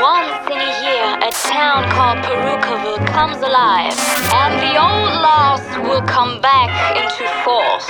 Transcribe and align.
Once 0.00 0.46
in 0.50 0.58
a 0.58 0.72
year, 0.84 1.08
a 1.20 1.30
town 1.30 1.84
called 1.90 2.18
Parookaville 2.24 3.06
comes 3.08 3.38
alive, 3.38 3.94
and 4.32 4.54
the 4.60 4.74
old 4.78 5.12
laws 5.20 5.60
will 5.86 6.02
come 6.02 6.40
back 6.40 6.70
into 6.96 7.26
force. 7.44 7.86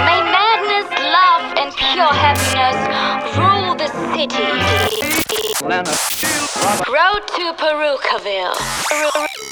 May 0.00 0.20
madness, 0.22 0.88
love, 1.12 1.44
and 1.58 1.72
pure 1.76 2.12
happiness 2.24 2.78
rule 3.36 3.74
the 3.74 3.88
city. 4.14 4.44
Road 6.90 7.22
to 7.36 7.52
Parookaville. 7.58 9.43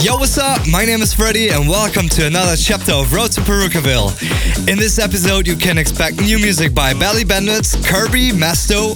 Yo, 0.00 0.14
what's 0.14 0.38
up? 0.38 0.60
My 0.68 0.84
name 0.84 1.02
is 1.02 1.12
Freddy, 1.12 1.48
and 1.48 1.68
welcome 1.68 2.08
to 2.10 2.24
another 2.24 2.54
chapter 2.54 2.92
of 2.92 3.12
Road 3.12 3.32
to 3.32 3.40
Parookaville. 3.40 4.12
In 4.68 4.78
this 4.78 4.96
episode, 4.96 5.44
you 5.44 5.56
can 5.56 5.76
expect 5.76 6.20
new 6.20 6.38
music 6.38 6.72
by 6.72 6.94
Bali 6.94 7.24
Bandits, 7.24 7.74
Curbi, 7.84 8.30
Mesto, 8.30 8.94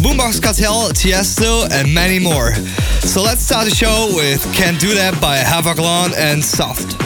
Boombox 0.00 0.42
Cartel, 0.42 0.88
Tiesto, 0.94 1.70
and 1.70 1.92
many 1.92 2.18
more. 2.18 2.54
So 3.00 3.22
let's 3.22 3.42
start 3.42 3.68
the 3.68 3.74
show 3.74 4.10
with 4.14 4.42
Can't 4.54 4.80
Do 4.80 4.94
That 4.94 5.20
by 5.20 5.36
Havoc 5.36 5.76
Lawn 5.76 6.12
and 6.16 6.42
Soft. 6.42 6.96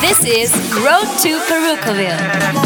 This 0.00 0.24
is 0.24 0.52
Road 0.74 1.06
to 1.22 1.38
Parookaville. 1.46 2.65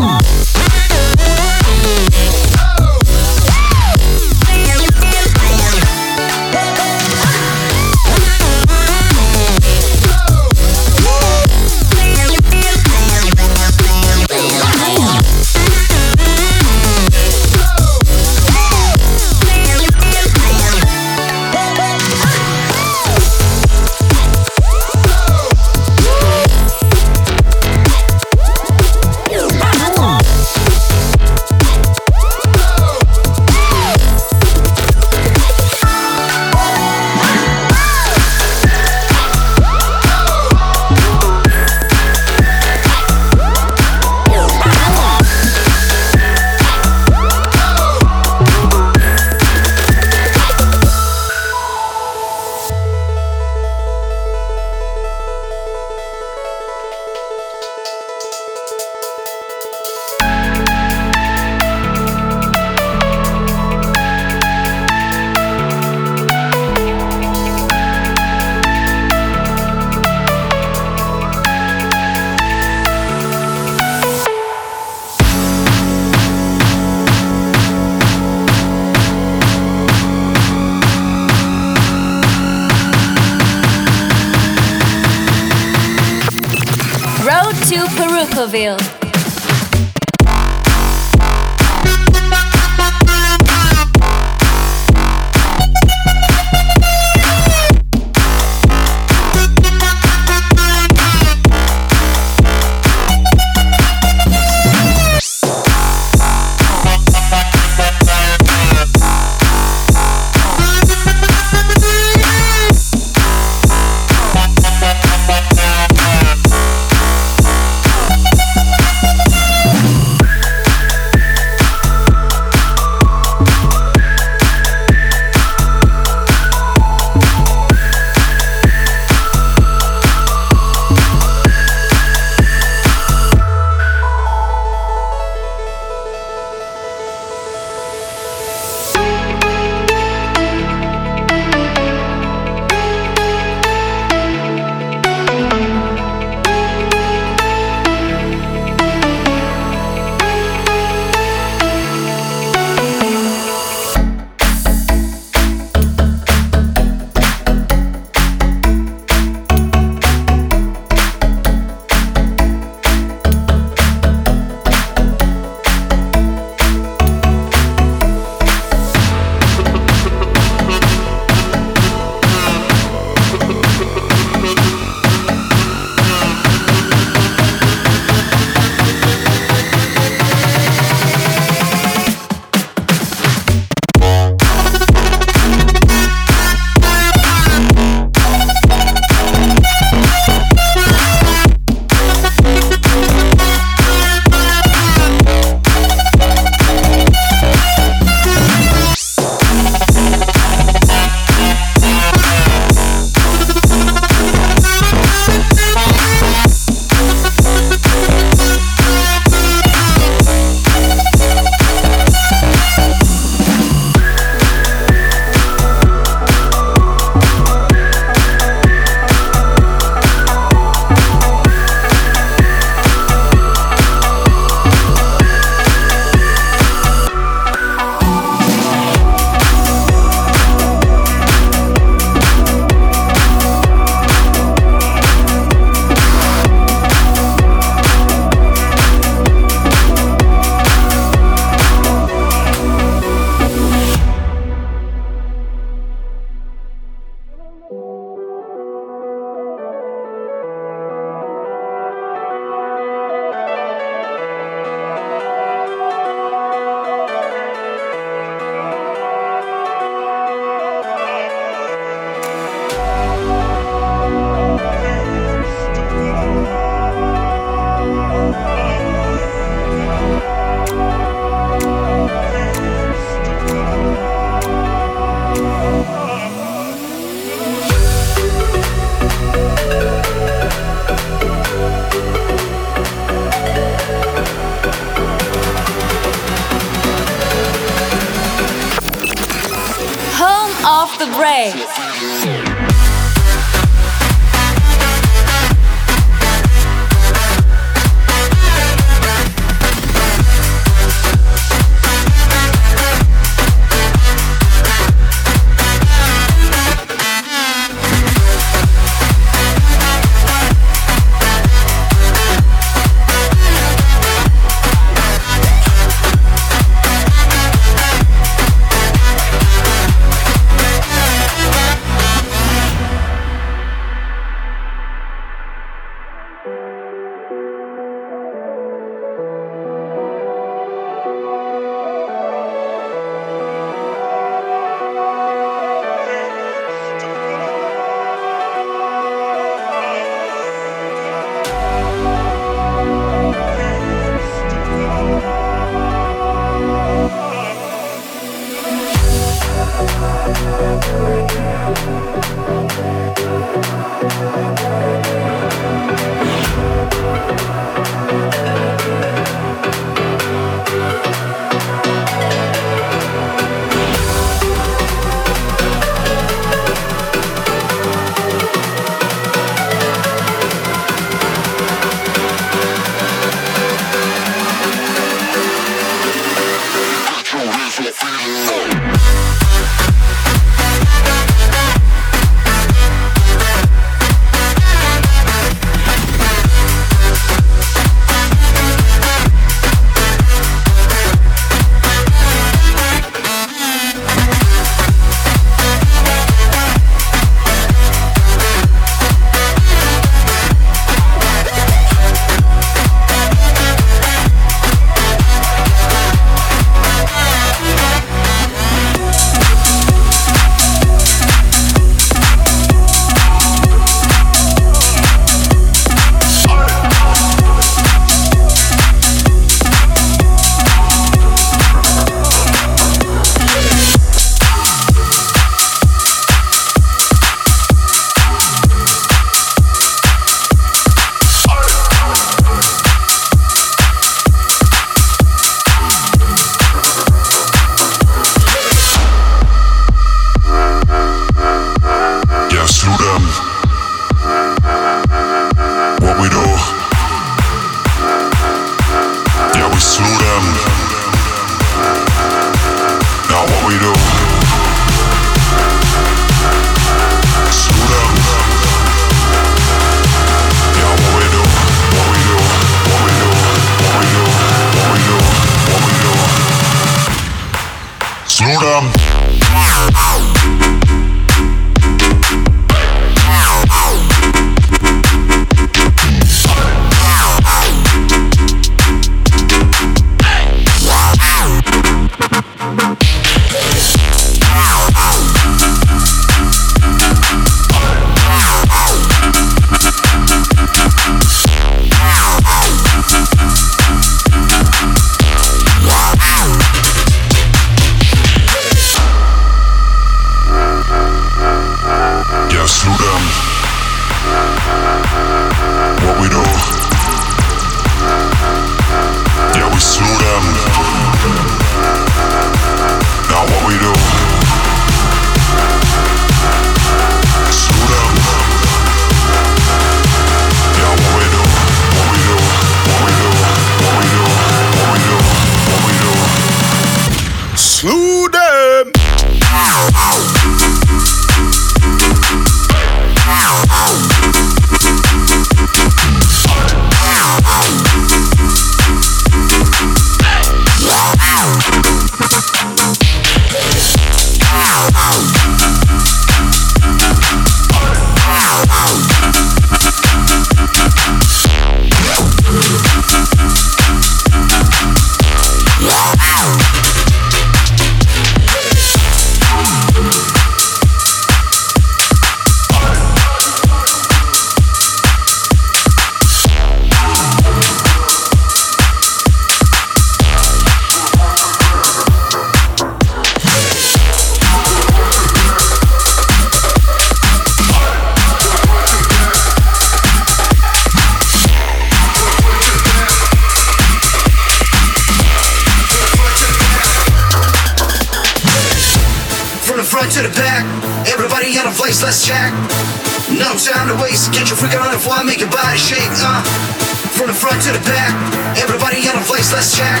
right 597.52 597.60
to 597.60 597.72
the 597.76 597.84
back. 597.84 598.12
Everybody 598.56 599.04
in 599.04 599.12
a 599.12 599.24
place, 599.28 599.52
let's 599.52 599.76
check. 599.76 600.00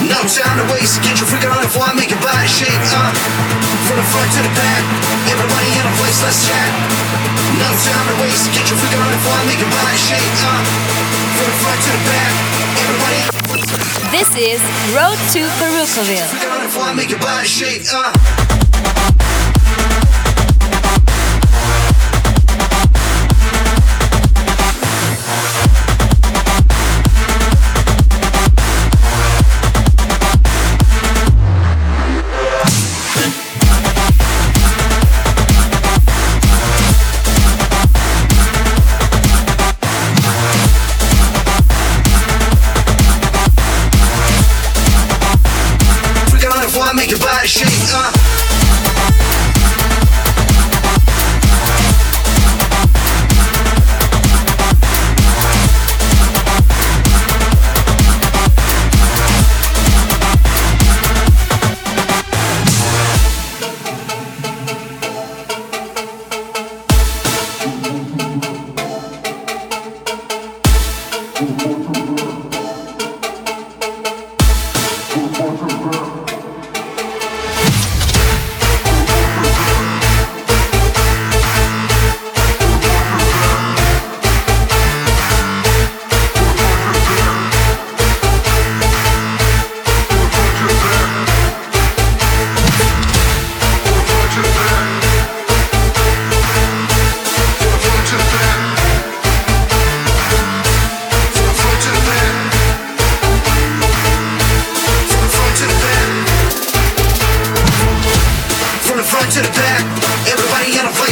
No 0.00 0.16
time 0.24 0.56
to 0.56 0.66
waste. 0.72 1.04
Get 1.04 1.20
your 1.20 1.28
freak 1.28 1.44
on 1.44 1.60
the 1.60 1.68
floor, 1.68 1.92
make 1.92 2.08
your 2.08 2.22
body 2.24 2.48
shake. 2.48 2.72
Uh, 2.88 3.12
from 3.84 4.00
the 4.00 4.06
front 4.08 4.30
to 4.32 4.40
the 4.40 4.52
back. 4.56 4.80
Everybody 5.28 5.68
in 5.68 5.84
place, 6.00 6.18
let's 6.24 6.40
check. 6.48 6.70
No 7.60 7.68
time 7.68 8.06
to 8.08 8.16
waste. 8.24 8.48
Get 8.56 8.64
your 8.72 8.78
on 8.80 9.10
the 9.12 9.20
floor, 9.20 9.38
make 9.44 9.60
your 9.60 9.72
body 9.72 9.98
shake. 10.00 10.36
Uh, 10.40 10.64
from 11.36 11.46
the 11.52 11.56
front 11.60 11.78
to 11.84 11.90
the 11.92 12.02
back. 12.08 12.32
Everybody. 12.80 13.20
This 14.08 14.28
is 14.36 14.60
Road 14.96 15.18
to 15.36 15.40
Parookaville. 15.60 16.28
Freak 16.32 16.48
on 16.48 16.62
the 16.64 16.72
floor, 16.72 16.94
make 16.94 17.10
your 17.10 17.20
body 17.20 17.46
shake. 17.46 17.84
Uh. 17.92 18.61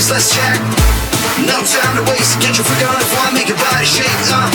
place, 0.00 0.10
let's 0.10 0.32
check. 0.32 0.56
No 1.44 1.60
time 1.60 1.92
to 2.00 2.04
waste, 2.08 2.40
get 2.40 2.56
your 2.56 2.64
freak 2.64 2.88
on 2.88 2.96
the 2.96 3.04
fly, 3.12 3.28
make 3.36 3.48
your 3.48 3.60
body 3.60 3.84
shake. 3.84 4.08
Uh, 4.32 4.48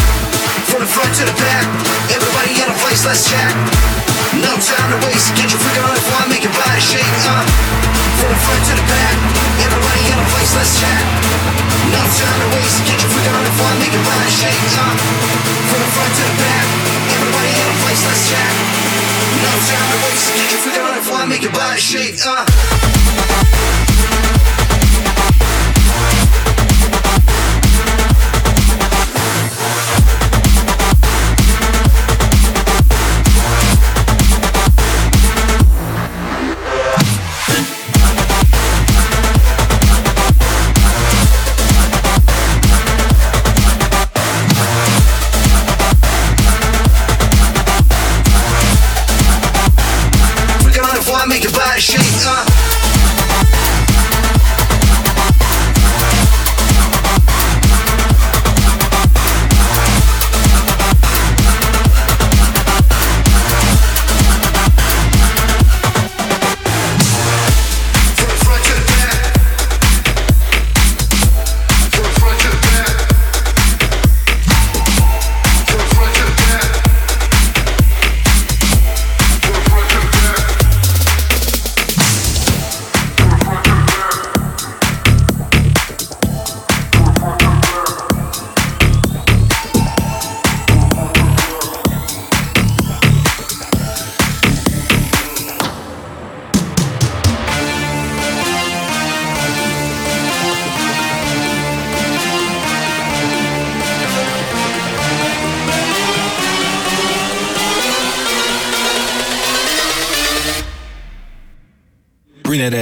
from 0.66 0.82
the 0.82 0.90
front 0.90 1.14
to 1.22 1.24
the 1.26 1.36
back, 1.38 1.66
everybody 2.10 2.58
in 2.58 2.66
a 2.66 2.76
place, 2.82 3.06
let's 3.06 3.30
check. 3.30 3.54
No 4.42 4.50
time 4.58 4.90
to 4.90 4.98
waste, 5.06 5.38
get 5.38 5.46
your 5.54 5.62
freak 5.62 5.78
on 5.86 5.94
the 5.94 6.02
fly, 6.02 6.26
make 6.34 6.42
your 6.42 6.56
body 6.56 6.82
shake. 6.82 7.18
Uh, 7.30 7.46
from 8.18 8.30
the 8.34 8.40
front 8.42 8.62
to 8.66 8.74
the 8.74 8.86
back, 8.90 9.16
everybody 9.62 10.02
in 10.10 10.18
a 10.18 10.26
place, 10.34 10.52
let's 10.58 10.74
check. 10.82 11.04
No 11.94 12.02
time 12.02 12.38
to 12.42 12.48
waste, 12.58 12.82
get 12.90 12.98
your 12.98 13.12
freak 13.14 13.30
on 13.30 13.44
the 13.46 13.54
fly, 13.54 13.72
make 13.78 13.94
your 13.94 14.02
body 14.02 14.32
shake. 14.34 14.66
Uh, 14.82 14.94
from 15.70 15.80
the 15.86 15.90
front 15.94 16.10
to 16.10 16.24
the 16.26 16.36
back, 16.42 16.66
everybody 17.14 17.52
in 17.54 17.68
a 17.70 17.76
place, 17.86 18.02
let's 18.02 18.24
check. 18.34 18.52
No 19.46 19.52
time 19.62 19.88
to 19.94 19.98
waste, 20.10 20.28
get 20.34 20.48
your 20.50 20.62
freak 20.66 20.80
on 20.82 20.94
the 20.98 21.04
fly, 21.06 21.22
make 21.30 21.44
your 21.46 21.54
body 21.54 21.78
shake. 21.78 22.18
Uh. 22.26 23.75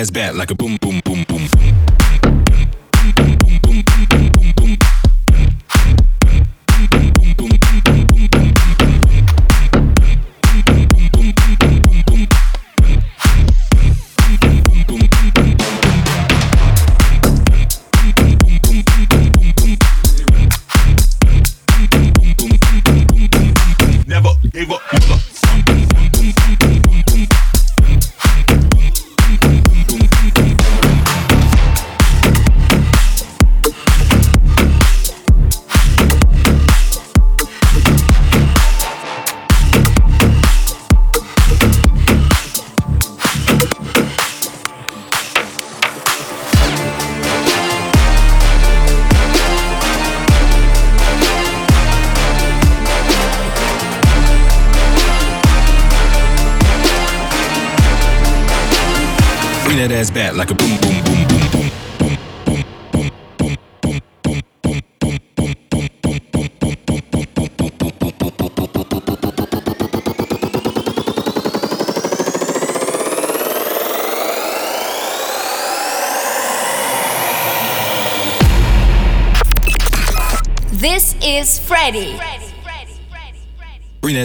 Ass 0.03 0.11
back 0.11 0.35
like 0.35 0.51
a 0.51 0.55
boom, 0.55 0.75
boom, 0.81 0.99
boom, 1.05 1.22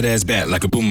that 0.01 0.07
ass 0.07 0.23
back 0.23 0.47
like 0.47 0.63
a 0.63 0.67
boom. 0.67 0.88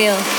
Parookaville. 0.00 0.29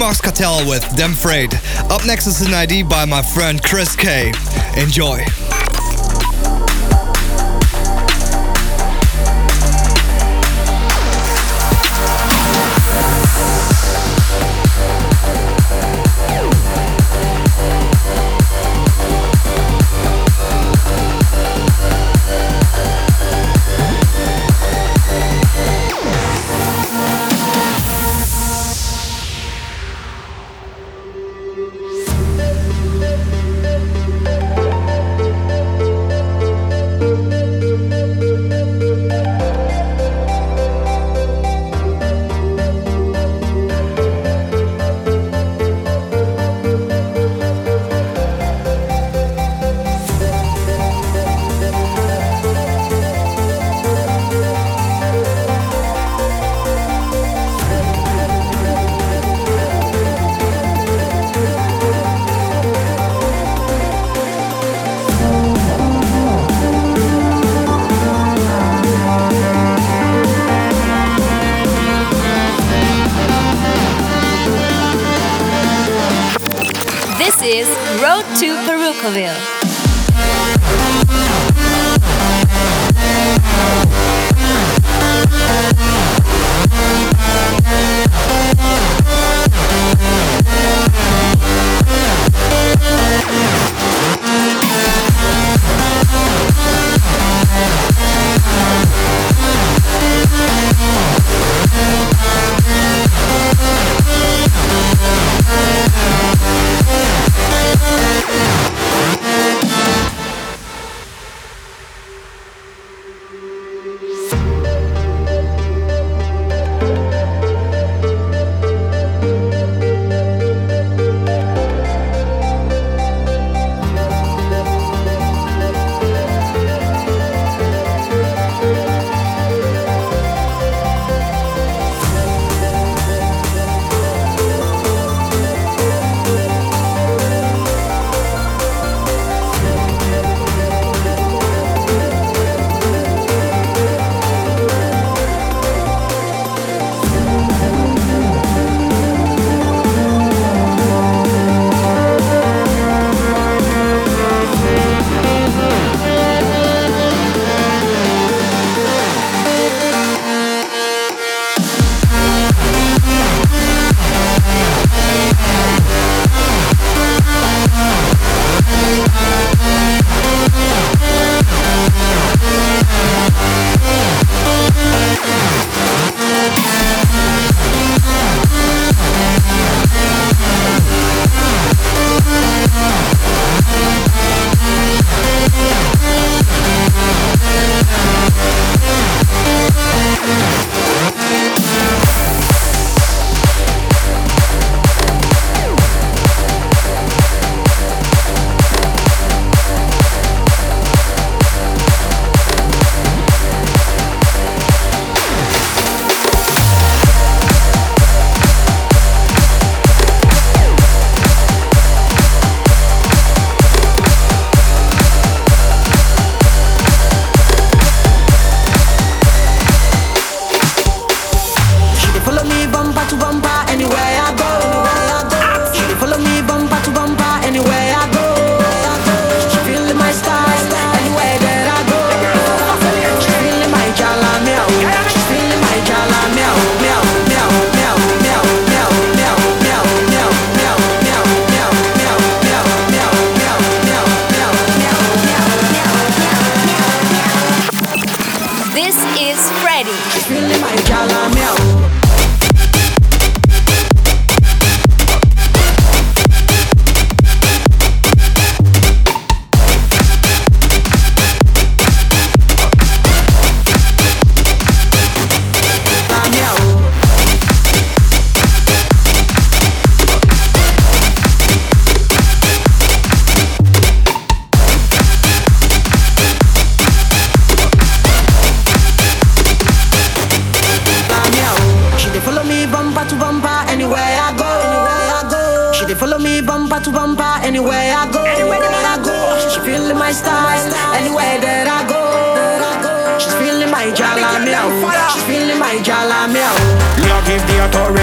Umar's 0.00 0.18
Cartel 0.18 0.66
with 0.66 0.96
Dem 0.96 1.12
Fraid. 1.12 1.52
Up 1.90 2.06
next 2.06 2.26
is 2.26 2.40
an 2.40 2.54
ID 2.54 2.84
by 2.84 3.04
my 3.04 3.20
friend 3.20 3.62
Chris 3.62 3.94
K. 3.94 4.32
Enjoy. 4.78 5.22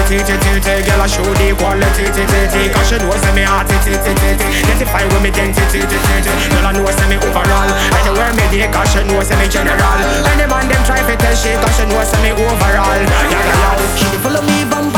The 0.08 0.16
authority, 0.16 0.24
t 0.24 0.32
t 0.40 0.60
t. 0.64 0.68
Girl, 0.88 1.02
I 1.02 1.06
show 1.06 1.22
the 1.36 1.52
quality, 1.56 2.04
t 2.08 2.18
t. 2.24 2.72
Cause 2.72 2.88
she 2.88 2.96
knows 2.98 3.20
me 3.36 3.42
heart, 3.44 3.68
t 3.68 3.76
t 3.84 3.92
t 3.92 4.08
t. 4.16 4.22
Identify 4.64 5.04
with 5.04 5.22
me 5.22 5.28
identity, 5.30 5.80
t 5.84 5.86
t 5.86 5.94
t. 6.24 6.30
Girl, 6.48 6.66
I 6.66 6.72
know 6.72 6.84
me 7.08 7.16
overall. 7.20 7.70
Anywhere 7.92 8.32
me 8.32 8.44
dey, 8.48 8.68
cause 8.72 8.88
she 8.92 9.04
knows 9.04 9.28
me 9.36 9.46
general. 9.48 9.98
Any 10.32 10.46
man 10.48 10.64
them 10.68 10.82
try 10.88 11.00
to 11.04 11.14
test 11.20 11.44
she, 11.44 11.52
cause 11.60 11.74
she 11.76 11.84
knows 11.86 12.10
me 12.24 12.32
overall. 12.32 12.96
Yeah, 12.96 13.32
yeah, 13.32 13.76
yeah. 13.76 13.96
She 14.00 14.16
follow 14.24 14.42
me 14.42 14.64
bumper 14.64 14.97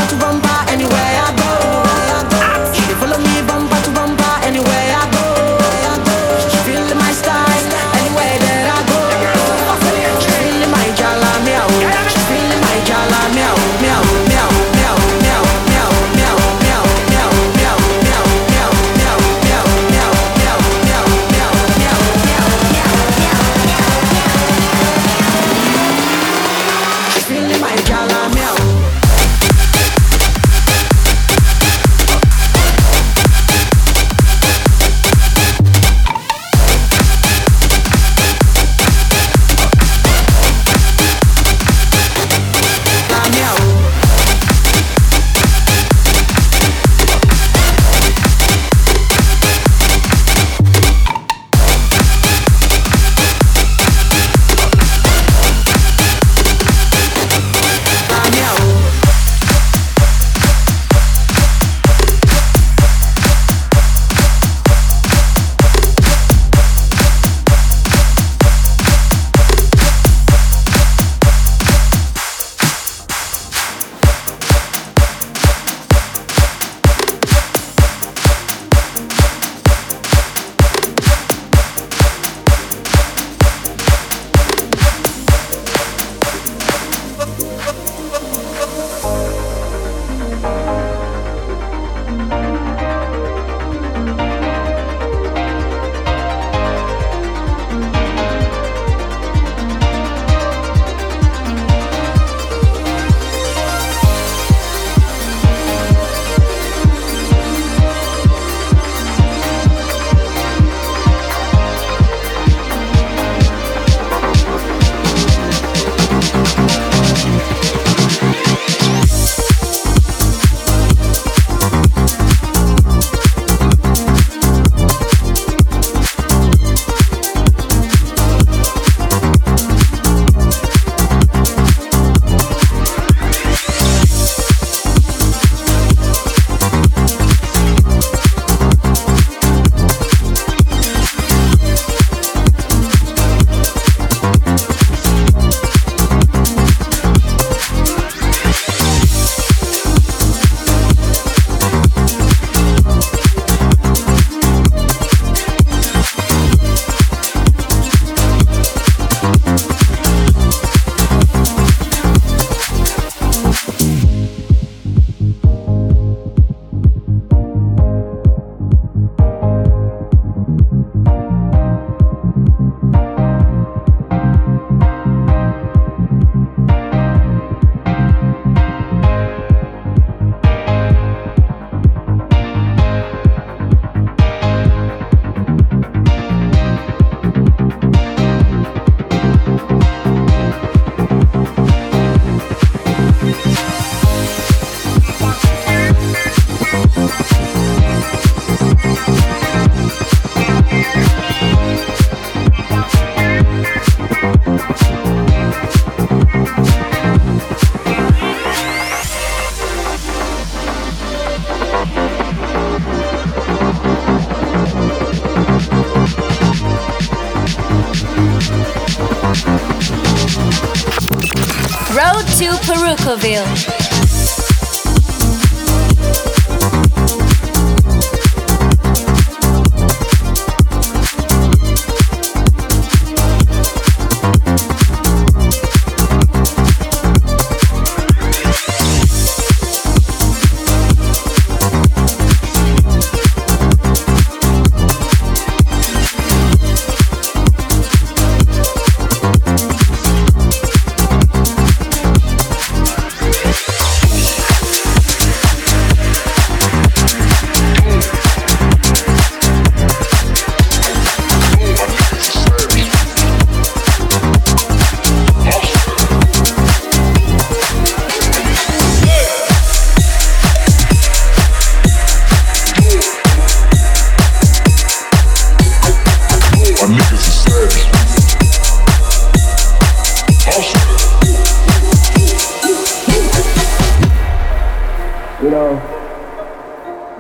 real. 223.31 223.80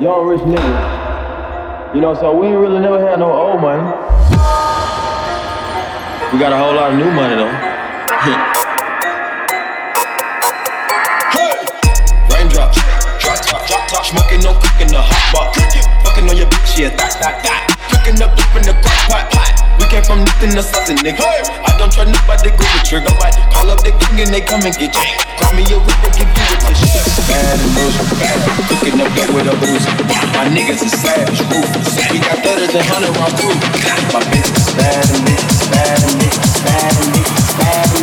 Parookaville. 0.01 0.31
rich 0.31 0.41
niggas. 0.41 1.95
You 1.95 2.01
know, 2.01 2.15
so 2.15 2.35
we 2.37 2.47
ain't 2.49 2.59
really 2.59 2.81
never 2.81 3.01
had 3.01 3.19
no 3.19 3.33
old 3.33 3.61
money. 3.61 3.83
We 6.33 6.39
got 6.39 6.53
a 6.53 6.59
whole 6.59 6.75
lot 6.75 6.93
of 6.93 6.99
new 6.99 7.11
money 7.11 7.35
though. 7.35 7.51
hey! 8.25 8.37
Raindrops, 12.33 12.79
drop 13.19 13.41
top, 13.45 13.67
drop 13.67 13.89
top, 13.89 14.05
smoking, 14.07 14.41
no 14.41 14.55
cooking, 14.55 14.89
the 14.89 15.03
hot 15.03 15.33
box. 15.35 15.59
Fucking 16.05 16.31
on 16.31 16.37
your 16.37 16.47
bitch, 16.47 16.79
yeah, 16.79 16.95
that, 16.97 17.19
that, 17.21 17.43
that. 17.43 17.67
Cooking 17.91 18.23
up, 18.23 18.39
in 18.57 18.63
the 18.63 18.73
crock 18.81 19.11
pot, 19.11 19.30
from 20.11 20.27
nothing 20.27 20.51
to 20.59 20.63
something, 20.63 20.99
nigga. 21.07 21.23
I 21.23 21.71
don't 21.79 21.87
try 21.87 22.03
nobody, 22.03 22.51
go 22.51 22.67
the 22.67 22.83
trigger. 22.83 23.15
Right? 23.23 23.31
Call 23.55 23.71
up 23.71 23.79
the 23.87 23.95
king 23.95 24.27
and 24.27 24.35
they 24.35 24.43
come 24.43 24.67
and 24.67 24.75
get 24.75 24.91
you. 24.91 25.07
Call 25.39 25.55
me 25.55 25.63
a 25.71 25.79
whip 25.79 26.03
give 26.19 26.27
you 26.27 26.47
a 26.51 26.57
tissue. 26.67 26.91
Bad 27.31 27.55
and 27.63 27.71
bullshit, 27.79 28.11
bad. 28.19 28.43
Cooking 28.67 28.99
up 28.99 29.07
that 29.15 29.31
with 29.31 29.47
a 29.47 29.55
booze. 29.63 29.87
My 30.35 30.51
niggas 30.51 30.83
is 30.83 30.91
savage, 30.99 31.39
ruthless. 31.47 31.95
We 32.11 32.19
got 32.19 32.43
thudders 32.43 32.75
and 32.75 32.83
hundred 32.91 33.15
round 33.15 33.39
crew. 33.39 33.55
My 34.11 34.19
bitch 34.35 34.51
is 34.51 34.75
bad 34.75 35.07
and 35.15 35.23
bitch 35.23 35.47
is 35.47 35.63
bad 35.71 36.03
and 36.03 36.19
bitch 36.19 36.43
is 36.43 36.59
bad 36.67 36.91
and 36.91 37.11
bitch 37.15 37.31
is 37.39 37.55
bad 37.55 37.87
and 37.95 38.03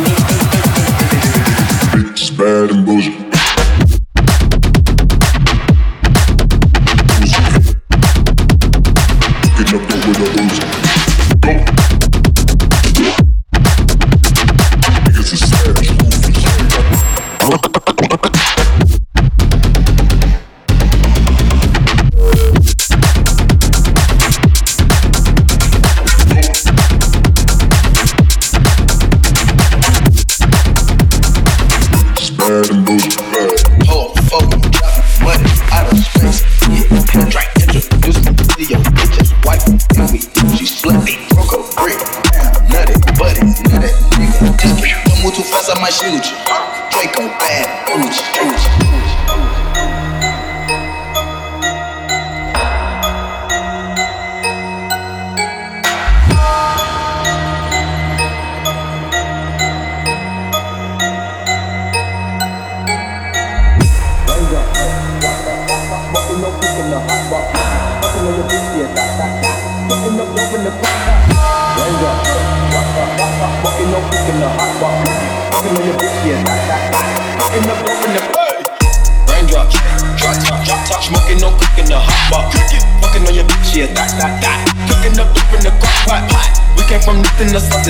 bitch 2.08 2.22
is 2.24 2.30
bad 2.32 2.70
and 2.72 2.86
bullshit. 2.88 3.27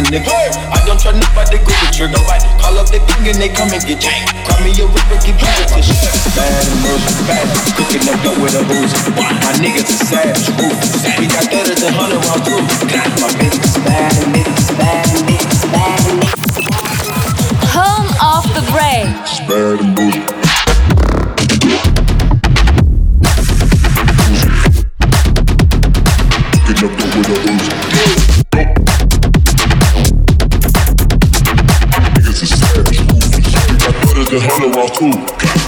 Nigga. 0.08 0.32
I 0.72 0.80
don't 0.86 0.98
try 1.00 1.12
nobody, 1.12 1.58
go 1.60 1.72
the 1.72 1.88
trigger. 1.92 2.20
Right? 2.24 2.42
Call 2.60 2.78
up 2.78 2.88
the 2.88 2.98
king 2.98 3.28
and 3.28 3.38
they 3.38 3.48
come 3.48 3.70
and 3.70 3.82
get 3.84 4.00
you. 4.00 4.12
Call 4.48 4.58
me 4.64 4.72
a 4.72 4.84
ripper, 4.88 5.18
give 5.22 5.36
you 5.36 5.48
a 5.48 5.64
tissue. 5.68 5.96
Bad 6.32 6.66
murder, 6.80 7.14
bad. 7.28 7.46
Cooking 7.76 8.04
up 8.08 8.18
dope 8.24 8.40
with 8.40 8.56
a 8.56 8.62
booze. 8.64 8.92
My 9.14 9.52
niggas 9.60 9.88
is 9.88 10.00
savage, 10.08 10.48
ruthless. 10.56 11.04
We 11.20 11.26
got 11.28 11.44
thudders 11.52 11.82
and 11.84 11.94
hundred 11.94 12.24
round 12.24 12.42
crew. 12.44 12.62
My 13.20 13.28
bitch 13.36 13.58
is 13.60 13.76
bad 13.84 14.12
bitch 14.32 14.78
bad 14.78 15.08
bitch 15.28 15.72
bad 15.72 16.00
and 16.08 16.47
Home 17.80 18.10
of 18.20 18.44
the 18.54 18.62
brain. 18.72 19.06
Bad 19.46 19.80
and 19.80 19.94
bougie. 19.94 20.38
Getting 34.30 35.67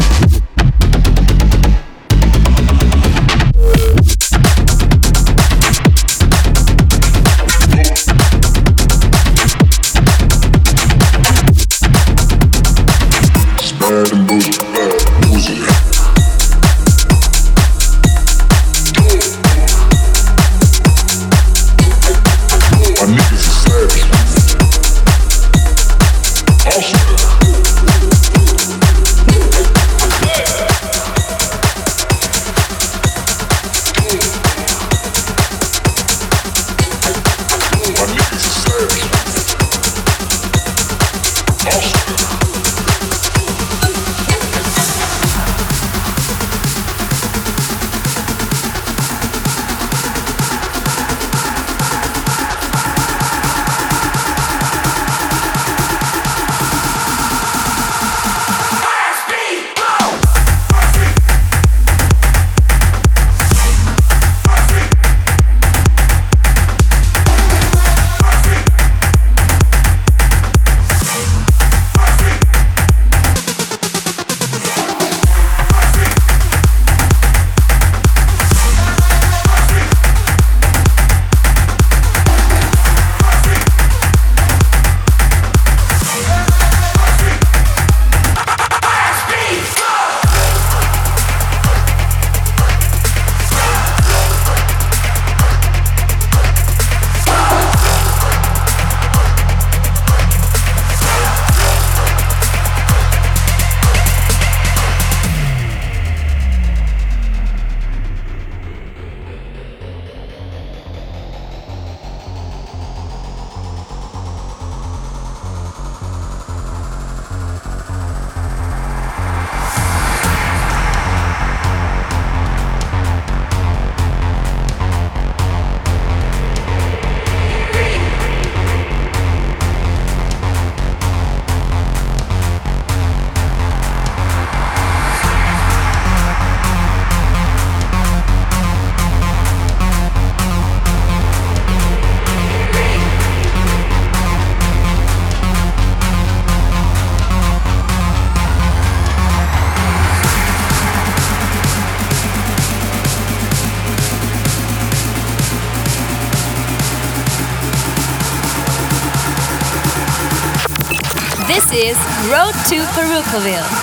to 163.31 163.80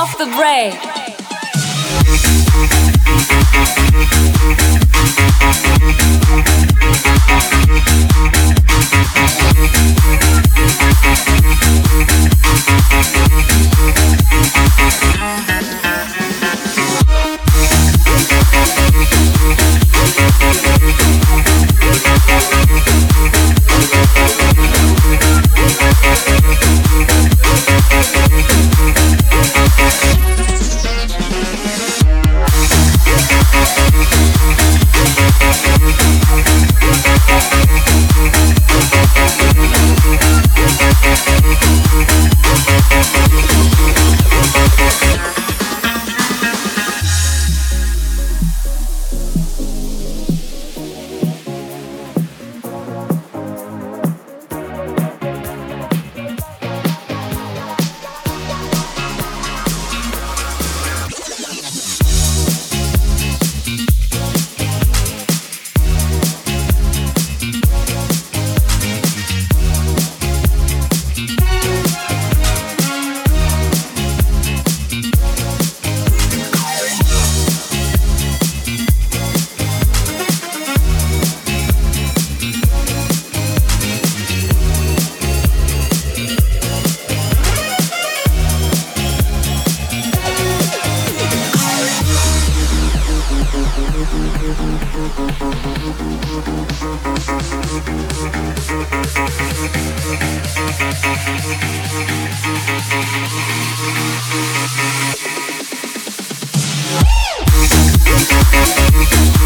Parookaville. 0.00 0.90
This 19.00 19.58
is 19.58 19.69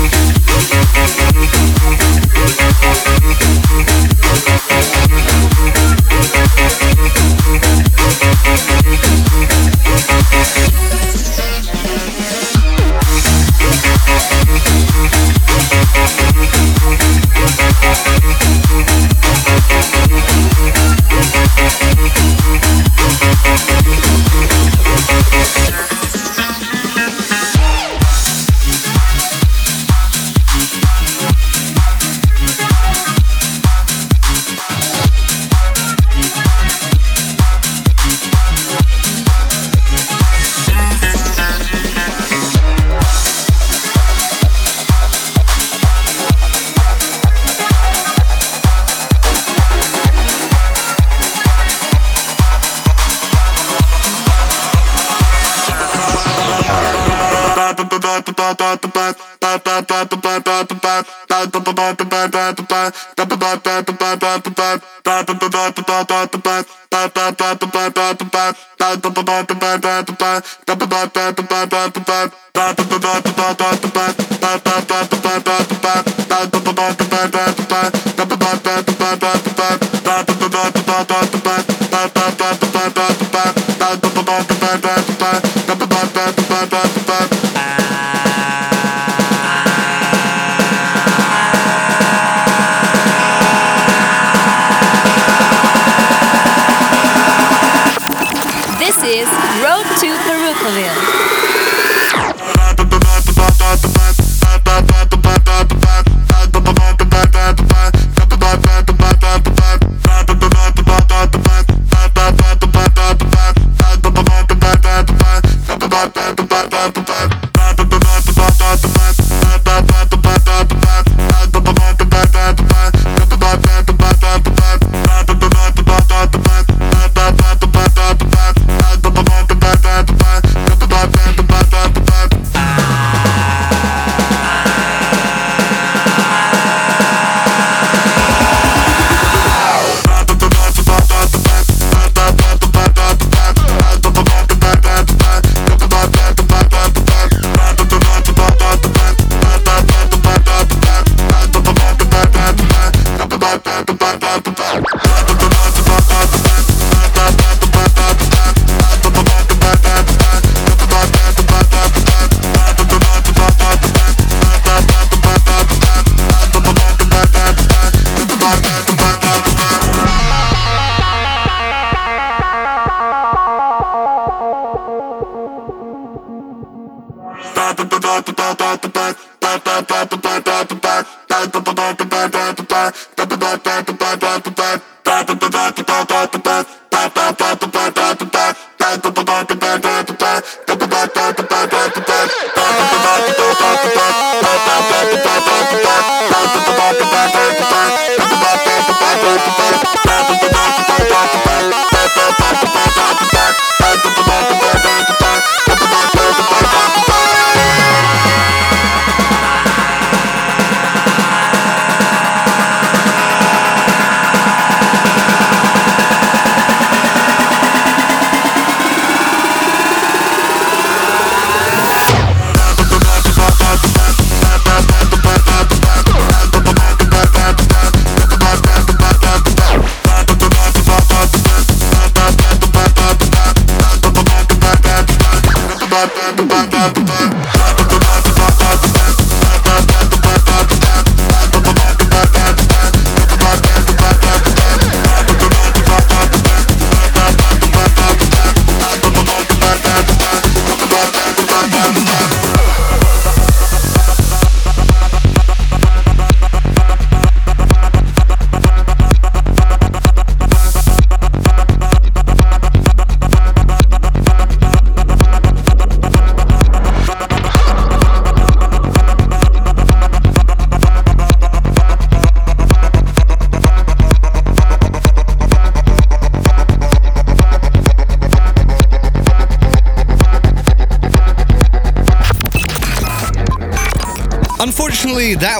To 0.04 0.10
Parookaville. 0.10 0.43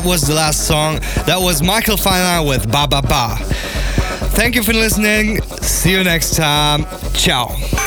That 0.05 0.11
was 0.11 0.23
the 0.23 0.35
last 0.35 0.67
song. 0.67 0.97
That 1.25 1.39
was 1.41 1.63
Michael 1.63 1.97
Feiner 1.97 2.47
with 2.47 2.71
Ba 2.71 2.87
Ba 2.87 3.01
Ba. 3.01 3.37
Thank 4.37 4.55
you 4.55 4.63
for 4.63 4.75
listening. 4.75 5.41
See 5.63 5.93
you 5.93 6.05
next 6.05 6.37
time. 6.37 6.85
Ciao. 7.15 7.84